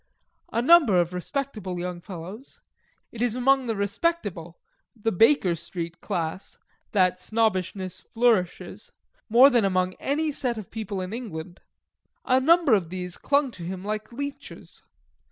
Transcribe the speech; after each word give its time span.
A 0.51 0.63
number 0.63 0.99
of 0.99 1.13
respectable 1.13 1.77
young 1.79 2.01
fellows, 2.01 2.59
(it 3.11 3.21
is 3.21 3.35
among 3.35 3.67
the 3.67 3.75
respectable, 3.75 4.57
the 4.99 5.11
Baker 5.11 5.53
Street 5.53 6.01
class, 6.01 6.57
that 6.91 7.19
Snobbishness 7.19 8.01
flourishes, 8.11 8.93
more 9.29 9.51
than 9.51 9.63
among 9.63 9.93
any 9.99 10.31
set 10.31 10.57
of 10.57 10.71
people 10.71 11.01
in 11.01 11.13
England) 11.13 11.59
a 12.25 12.39
number 12.39 12.73
of 12.73 12.89
these 12.89 13.15
clung 13.15 13.51
to 13.51 13.61
him 13.63 13.83
like 13.83 14.11
leeches. 14.11 14.83